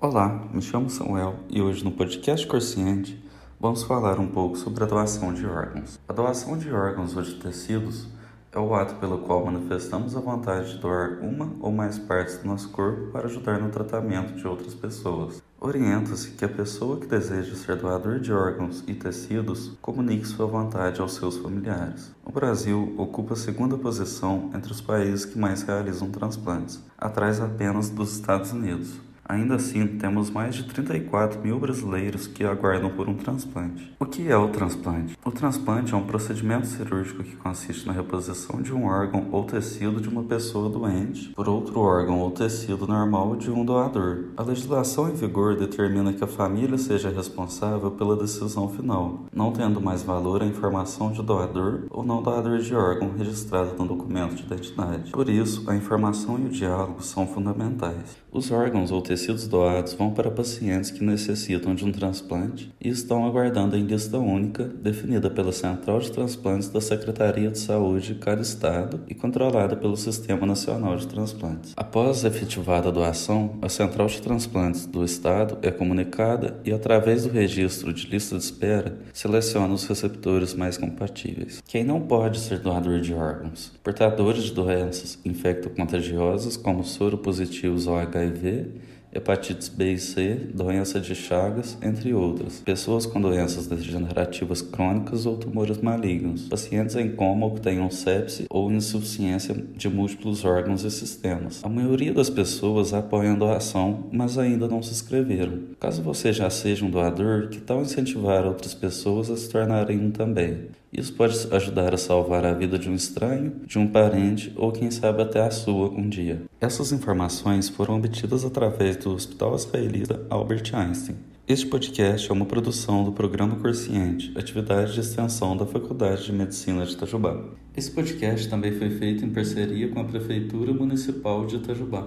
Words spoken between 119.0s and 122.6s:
Hospital Israelita Albert Einstein. Este podcast é uma